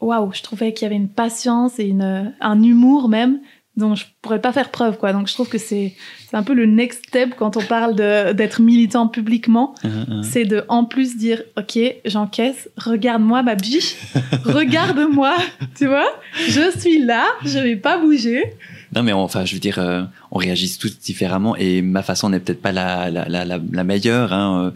[0.00, 3.40] waouh, je trouvais qu'il y avait une patience et une, un humour même
[3.76, 5.94] dont je pourrais pas faire preuve quoi donc je trouve que c'est
[6.28, 10.22] c'est un peu le next step quand on parle d'être militant publiquement uh-huh, uh-huh.
[10.22, 13.96] c'est de en plus dire ok j'encaisse regarde-moi ma biche
[14.44, 15.36] regarde-moi
[15.76, 16.08] tu vois
[16.48, 18.42] je suis là je vais pas bouger
[18.94, 22.40] non mais enfin je veux dire euh, on réagit tous différemment et ma façon n'est
[22.40, 24.66] peut-être pas la la, la, la, meilleure hein.
[24.66, 24.70] Euh,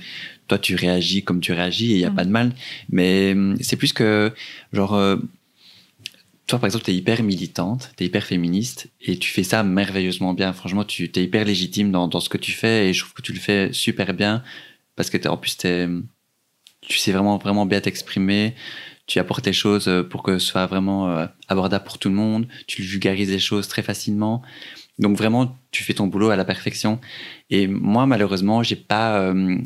[0.47, 2.15] toi tu réagis comme tu réagis et il y a mm.
[2.15, 2.53] pas de mal
[2.91, 4.33] mais hum, c'est plus que
[4.73, 5.17] genre euh,
[6.51, 9.63] toi, par exemple, tu es hyper militante, tu es hyper féministe et tu fais ça
[9.63, 10.53] merveilleusement bien.
[10.53, 13.33] Franchement, tu es hyper légitime dans, ce que tu fais et je trouve que tu
[13.33, 14.43] le fais super bien
[14.97, 18.55] parce que en plus, tu sais vraiment, vraiment bien t'exprimer.
[19.07, 22.49] Tu apportes tes choses pour que ce soit vraiment euh, abordable pour tout le monde.
[22.67, 24.43] Tu vulgarises les choses très facilement.
[24.99, 27.01] Donc vraiment, tu fais ton boulot à la perfection.
[27.51, 29.57] Et moi, malheureusement, j'ai pas euh,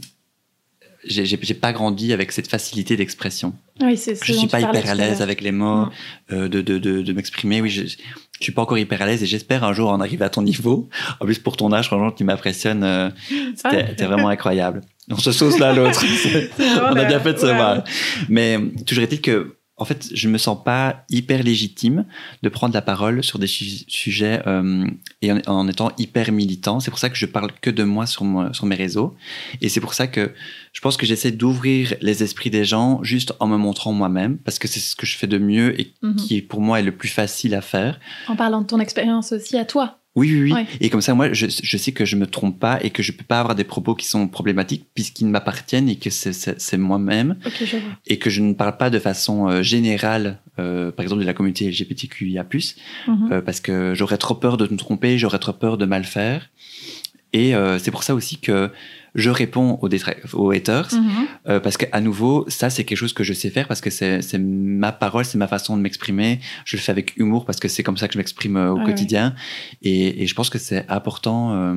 [1.07, 3.55] j'ai pas grandi avec cette facilité d'expression.
[3.81, 5.87] Oui, c'est Je suis pas hyper à l'aise avec les mots,
[6.33, 7.61] euh, de, de, de, de m'exprimer.
[7.61, 7.97] Oui, je, je
[8.41, 10.89] suis pas encore hyper à l'aise et j'espère un jour en arriver à ton niveau.
[11.21, 12.85] En plus, pour ton âge, franchement, tu m'impressionnes.
[12.85, 13.11] Euh,
[13.57, 14.83] C'était vraiment incroyable.
[15.11, 16.03] On se sauce l'un l'autre.
[16.59, 17.85] On a bien fait de se voir.
[18.29, 22.05] Mais toujours est-il que en fait, je me sens pas hyper légitime
[22.43, 24.87] de prendre la parole sur des sujets euh,
[25.21, 26.79] et en, étant hyper militant.
[26.79, 29.17] C'est pour ça que je parle que de moi sur, sur mes réseaux.
[29.61, 30.33] Et c'est pour ça que
[30.73, 34.61] je pense que j'essaie d'ouvrir les esprits des gens juste en me montrant moi-même, parce
[34.61, 36.17] que c'est ce que je fais de mieux et mhm.
[36.17, 37.99] qui pour moi est le plus facile à faire.
[38.29, 39.99] En parlant de ton expérience aussi à toi.
[40.15, 40.67] Oui, oui, oui.
[40.81, 43.11] Et comme ça, moi, je, je, sais que je me trompe pas et que je
[43.11, 47.37] peux pas avoir des propos qui sont problématiques puisqu'ils m'appartiennent et que c'est moi-même.
[47.45, 47.67] Okay,
[48.07, 51.35] et que je ne parle pas de façon euh, générale, euh, par exemple, de la
[51.35, 53.33] communauté LGBTQIA+, mhm.
[53.33, 56.49] euh, parce que j'aurais trop peur de me tromper, j'aurais trop peur de mal faire.
[57.35, 58.71] Et euh, c'est pour ça aussi que
[59.15, 59.89] je réponds aux,
[60.35, 61.27] aux haters mhm.
[61.49, 64.39] euh, parce qu'à nouveau, ça c'est quelque chose que je sais faire parce que c'est
[64.39, 66.41] ma parole, c'est ma façon de m'exprimer.
[66.65, 68.85] Je le fais avec humour parce que c'est comme ça que je m'exprime euh, au
[68.85, 69.35] quotidien.
[69.83, 71.55] Et, et, je pense que c'est important.
[71.55, 71.75] Euh,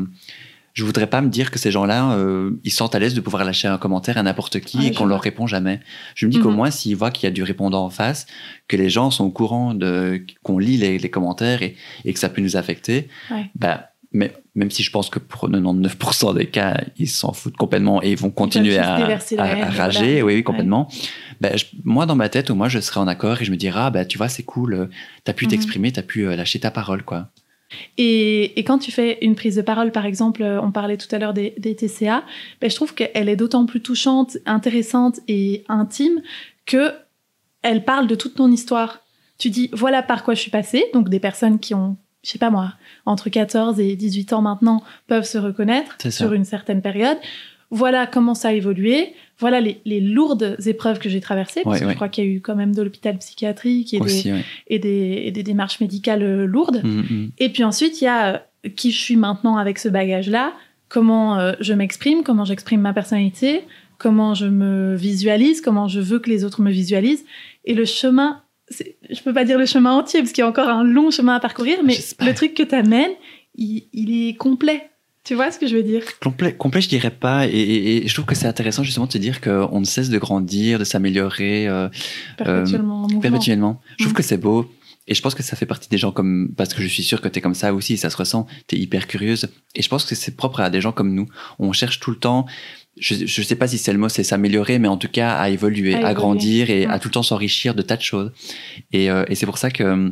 [0.74, 3.44] je voudrais pas me dire que ces gens-là, euh, ils sentent à l'aise de pouvoir
[3.44, 5.80] lâcher un commentaire à n'importe qui Ouais, et qu'on leur répond jamais.
[6.14, 6.56] Je me dis qu'au Mhm.
[6.56, 8.28] moins, s'ils voient qu'il y a du répondant en face,
[8.68, 12.20] que les gens sont au courant de, qu'on lit les, les commentaires et, et que
[12.20, 13.50] ça peut nous affecter, Ouais.
[13.56, 18.02] bah, mais, même si je pense que pour 99% des cas, ils s'en foutent complètement
[18.02, 20.44] et ils vont continuer à, à- rager, oui, oui, Ouais.
[20.44, 20.88] complètement.
[21.42, 23.80] Je- moi, dans ma tête, au moins, je serais en accord et je me dirais,
[23.84, 24.86] ah, bah, tu vois, c'est cool, euh,
[25.24, 25.52] t'as pu Mhm.
[25.52, 27.30] t'exprimer, t'as pu euh, lâcher ta parole, quoi.
[27.98, 31.14] Et, et quand tu fais une prise de parole, par exemple, euh, on parlait tout
[31.14, 32.24] à l'heure des, des TCA,
[32.62, 36.22] ben, je trouve qu'elle est d'autant plus touchante, intéressante et intime
[36.66, 36.92] que
[37.64, 39.02] elle parle de toute ton histoire.
[39.38, 40.86] Tu dis, voilà par quoi je suis passée.
[40.94, 42.74] Donc, des personnes qui ont, je sais pas moi,
[43.06, 47.18] entre 14 et 18 ans maintenant peuvent se reconnaître sur une certaine période.
[47.72, 49.14] Voilà comment ça a évolué.
[49.40, 51.62] Voilà les, les lourdes épreuves que j'ai traversées.
[51.64, 51.92] Parce que ouais.
[51.92, 54.44] je crois qu'il y a eu quand même de l'hôpital psychiatrique et, des, ouais.
[54.68, 56.82] et, des, et des démarches médicales euh, lourdes.
[56.84, 57.32] Mhm, mhm.
[57.40, 60.54] Et puis ensuite, il y a euh, qui je suis maintenant avec ce bagage-là,
[60.90, 63.62] comment euh, je m'exprime, comment j'exprime ma personnalité,
[64.00, 67.24] comment je me visualise, comment je veux que les autres me visualisent.
[67.64, 70.70] Et le chemin, je peux pas dire le chemin entier parce qu'il y a encore
[70.70, 73.12] un long chemin à parcourir, mais le truc que tu amènes,
[73.56, 74.90] il, il est complet.
[75.24, 76.04] Tu vois ce que je veux dire?
[76.22, 77.48] Complet, complet, je dirais pas.
[77.48, 80.10] Et, et- et je trouve que c'est intéressant justement de se dire qu'on ne cesse
[80.10, 81.90] de grandir, de s'améliorer euh,
[82.38, 83.20] Perpétuellement mouvement.
[83.20, 83.82] perpétuellement.
[83.98, 84.18] Je trouve Mhm.
[84.18, 84.72] que c'est beau.
[85.08, 87.22] Et je pense que ça fait partie des gens comme, parce que je suis sûr
[87.22, 89.48] que tu es comme ça aussi, ça se ressent, tu es hyper curieuse.
[89.76, 91.28] Et je pense que c'est propre à des gens comme nous.
[91.60, 92.46] On cherche tout le temps,
[93.00, 95.50] je, je sais pas si c'est le mot, c'est s'améliorer, mais en tout cas à
[95.50, 96.14] évoluer, À à, évoluer.
[96.16, 98.32] grandir et à tout le temps s'enrichir de tas de choses.
[98.92, 100.12] Et, euh, et c'est pour ça que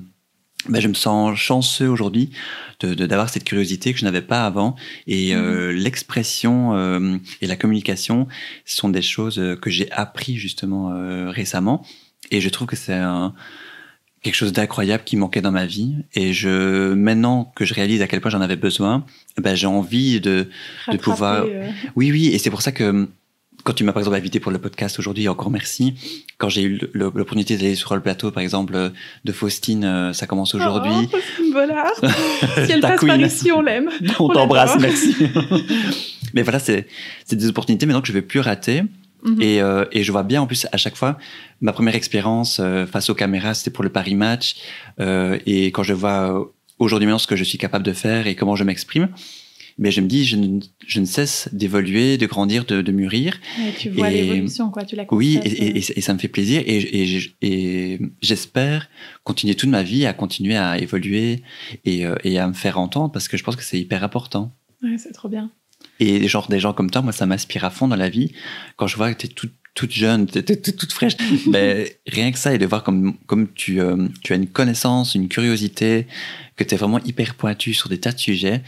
[0.70, 2.32] ben, je me sens chanceux aujourd'hui
[2.80, 4.76] de de- d'avoir cette curiosité que je n'avais pas avant.
[5.08, 8.28] Et euh, l'expression euh, et la communication
[8.66, 11.86] sont des choses euh, que j'ai appris justement euh, récemment.
[12.32, 13.34] Et je trouve que c'est un,
[14.26, 15.94] quelque chose d'incroyable qui manquait dans ma vie.
[16.16, 19.06] Et je, maintenant que je réalise à quel point j'en avais besoin,
[19.38, 20.48] ben, j'ai envie de,
[20.88, 23.08] Rattraper, pouvoir- euh, oui, oui, et c'est pour ça que
[23.64, 25.94] quand tu m'as par exemple invité pour le podcast aujourd'hui, encore merci.
[26.40, 28.92] Quand j'ai eu l'opportunité d'aller sur le plateau, par exemple,
[29.26, 30.92] de Faustine, euh, ça commence aujourd'hui.
[30.92, 31.94] Oh, Faustine Bollard.
[32.66, 33.90] si elle passe par ici, on l'aime.
[34.20, 35.16] On on t'embrasse, merci.
[36.34, 36.88] Mais voilà, c'est
[37.26, 38.82] c'est des opportunités maintenant que je vais plus rater.
[39.26, 39.42] Mhm.
[39.42, 41.18] Et, euh, et je vois bien en plus à chaque fois
[41.60, 44.56] ma première expérience euh, face aux caméras, c'était pour le Paris Match.
[45.00, 48.36] Euh, et quand je vois aujourd'hui maintenant ce que je suis capable de faire et
[48.36, 49.10] comment je m'exprime,
[49.78, 53.38] mais je me dis, je ne, je ne cesse d'évoluer, de grandir, de, de mûrir.
[53.60, 54.86] Ouais, tu vois et- l'évolution, quoi.
[54.86, 56.62] Tu la Oui, et, et- et ça me fait plaisir.
[56.66, 58.88] Et, et, et j'espère
[59.24, 61.42] continuer toute ma vie à continuer à évoluer
[61.84, 64.54] et, et à me faire entendre parce que je pense que c'est hyper important.
[64.84, 65.52] Ouais, c'est trop bien.
[66.00, 68.32] Et des gens, des gens comme toi, moi, ça m'inspire à fond dans la vie.
[68.76, 71.16] Quand je vois que tu es toute, toute jeune, tu es, toute fraîche,
[71.48, 75.16] ben, rien que ça, et de voir comme, comme tu, euh, tu as une connaissance,
[75.16, 76.08] une curiosité,
[76.58, 78.62] que tu es vraiment hyper pointu sur des tas de sujets,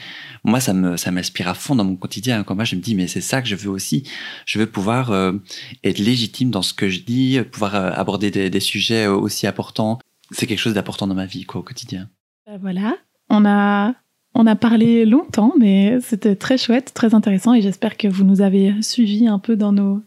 [0.44, 2.44] moi, ça me ça m'inspire à fond dans mon quotidien.
[2.44, 4.04] Quand moi, je me dis, mais c'est ça que je veux aussi.
[4.46, 5.34] Je veux pouvoir euh,
[5.84, 10.00] être légitime dans ce que je dis, pouvoir euh, aborder des, des sujets aussi importants.
[10.32, 12.10] C'est quelque chose d'important dans ma vie, quoi, au quotidien.
[12.46, 12.96] Ben voilà,
[13.30, 13.94] on a,
[14.40, 18.42] on a parlé longtemps, mais c'était très chouette, très intéressant, et j'espère que vous nous
[18.42, 20.02] avez suivis un peu dans, nos,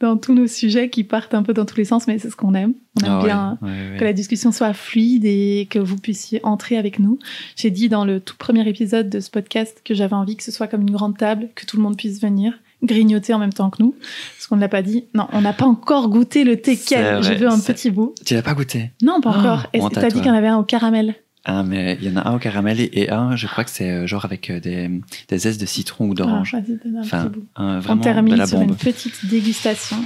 [0.00, 2.36] dans tous nos sujets qui partent un peu dans tous les sens, mais c'est ce
[2.36, 2.74] qu'on aime.
[3.00, 3.96] On aime Ah bien ouais, ouais.
[3.98, 7.18] que la discussion soit fluide et que vous puissiez entrer avec nous.
[7.56, 10.50] J'ai dit dans le tout premier épisode de ce podcast que j'avais envie que ce
[10.50, 13.70] soit comme une grande table, que tout le monde puisse venir grignoter en même temps
[13.70, 13.92] que nous.
[14.36, 15.04] Parce qu'on ne l'a pas dit.
[15.14, 17.22] Non, on n'a pas encore goûté le quel.
[17.22, 18.14] Je veux un petit bout.
[18.24, 18.90] Tu l'as pas goûté?
[19.02, 19.66] Non, pas Oh, encore.
[19.72, 21.14] Et honte à t'as dit qu'il y en avait un au caramel.
[21.50, 23.70] Ah, mais il y en a un au caramel et, et un, je crois que
[23.70, 24.90] c'est euh, genre avec euh, des,
[25.28, 26.54] des zestes de citron ou Ah, d'orange.
[26.54, 26.62] un
[27.00, 28.68] Enfin, un- On vraiment de termine la sur bombe.
[28.70, 29.96] une petite dégustation.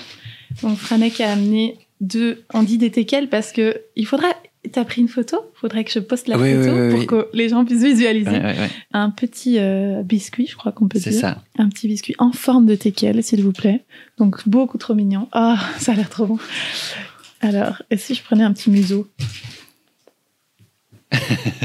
[0.63, 2.45] Donc Franek a amené deux.
[2.55, 4.29] On dit des teckels parce que il faudra.
[4.71, 5.39] T'as pris une photo?
[5.55, 8.39] Faudrait que je poste la Oui, photo oui, oui, pour que les gens puissent visualiser.
[8.93, 11.21] Un petit euh, biscuit, je crois qu'on peut C'est dire.
[11.21, 11.43] ça.
[11.59, 13.83] Un petit biscuit en forme de teckel, s'il vous plaît.
[14.19, 15.27] Donc beaucoup trop mignon.
[15.33, 16.39] Ah, ça a l'air trop bon.
[17.41, 19.09] Alors, et si je prenais un petit museau?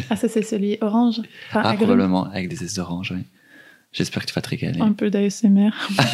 [0.09, 1.19] Ah, ça c'est celui orange.
[1.49, 1.87] Enfin, Ah, agrume.
[1.87, 3.21] probablement, avec des zestes d'orange, oui.
[3.93, 4.79] J'espère que tu vas te régaler.
[4.81, 5.69] Un peu d'ASMR.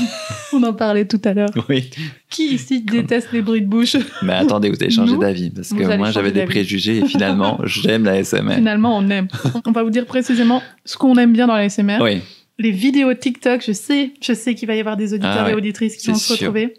[0.54, 1.50] On en parlait tout à l'heure.
[1.67, 1.89] Oui.
[2.30, 3.98] Qui ici déteste les bruits de bouche?
[4.22, 5.50] Mais attendez, vous allez changer Nous, d'avis.
[5.50, 8.56] Parce que moi, j'avais des préjugés et finalement, j'aime la SMR.
[8.56, 9.28] Finalement, on aime.
[9.65, 11.98] On va vous dire précisément ce qu'on aime bien dans la SMR.
[12.02, 12.22] Oui.
[12.60, 15.52] Les vidéos TikTok, je sais, je sais qu'il va y avoir des auditeurs Ah ouais,
[15.54, 16.76] et auditrices qui vont se retrouver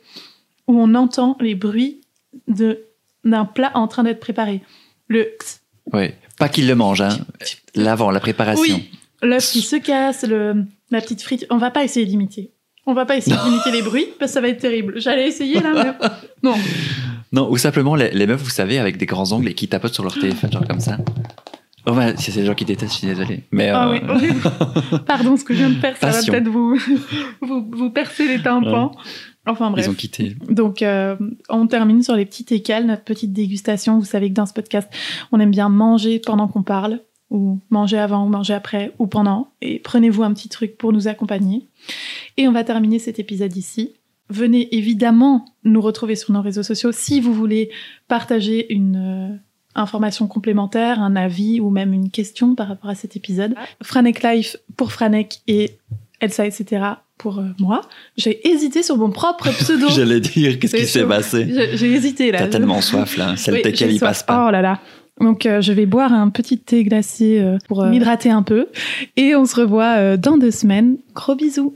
[0.69, 2.01] où on entend les bruits
[3.25, 4.63] d'un plat en train d'être préparé.
[5.09, 5.29] Le
[5.93, 6.11] Oui.
[6.39, 7.17] Pas qu'il le mange, hein.
[7.75, 8.63] L'avant, la préparation.
[8.63, 8.91] oui,
[9.23, 11.47] l'œuf qui se casse, le, la petite frite.
[11.51, 12.51] On va pas essayer d'imiter.
[12.87, 15.01] On va pas essayer d'imiter les bruits parce que ça va être terrible.
[15.01, 16.09] J'allais essayer là, mais
[16.43, 16.55] non.
[17.33, 19.95] Non, ou simplement les, les meufs, vous savez, avec des grands ongles et qui tapotent
[19.95, 20.99] sur leur téléphone, genre comme ça.
[21.87, 23.41] Oh, bah, c'est les gens qui détestent, je suis désolé.
[23.53, 24.41] Mais, Ah euh, oui, horrible.
[25.07, 26.79] Pardon, ce que je viens de faire, ça va peut-être vous,
[27.43, 28.93] vous, vous percer les tympans.
[29.47, 29.87] Enfin bref.
[29.87, 30.37] ils ont quitté.
[30.49, 31.17] Donc, euh,
[31.49, 33.99] on termine sur les petites écales, notre petite dégustation.
[33.99, 34.89] Vous savez que dans ce podcast,
[35.33, 39.49] on aime bien manger pendant qu'on parle, ou manger avant, ou manger après, ou pendant.
[39.61, 41.67] Et prenez-vous un petit truc pour nous accompagner.
[42.37, 43.95] Et on va terminer cet épisode ici.
[44.31, 47.71] Venez évidemment nous retrouver sur nos réseaux sociaux si vous voulez
[48.09, 49.37] partager une euh,
[49.75, 53.55] information complémentaire, un avis ou même une question par rapport à cet épisode.
[53.83, 55.79] Franek Life pour Franek et
[56.25, 56.83] Elsa, etc.
[57.19, 57.83] pour euh, moi.
[58.17, 59.89] J'ai hésité sur mon propre pseudo.
[59.95, 62.39] J'allais dire, qu'est-ce qui C'est s'est passé J'ai hésité là.
[62.41, 64.09] T'as tellement soif là, laquelle j'ai il soif.
[64.09, 64.47] passe pas.
[64.47, 64.81] Oh là là.
[65.21, 68.67] Donc euh, je vais boire un petit thé glacé euh, pour m'hydrater un peu.
[69.17, 70.97] Et on se revoit dans deux semaines.
[71.15, 71.75] Gros bisous.